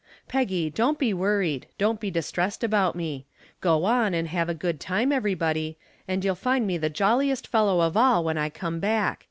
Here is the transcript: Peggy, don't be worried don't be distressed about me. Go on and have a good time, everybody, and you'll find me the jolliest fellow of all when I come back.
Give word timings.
Peggy, 0.27 0.71
don't 0.71 0.97
be 0.97 1.13
worried 1.13 1.67
don't 1.77 1.99
be 1.99 2.09
distressed 2.09 2.63
about 2.63 2.95
me. 2.95 3.27
Go 3.59 3.85
on 3.85 4.15
and 4.15 4.29
have 4.29 4.49
a 4.49 4.55
good 4.55 4.79
time, 4.79 5.11
everybody, 5.11 5.77
and 6.07 6.25
you'll 6.25 6.33
find 6.33 6.65
me 6.65 6.79
the 6.79 6.89
jolliest 6.89 7.45
fellow 7.47 7.81
of 7.81 7.95
all 7.95 8.23
when 8.23 8.35
I 8.39 8.49
come 8.49 8.79
back. 8.79 9.19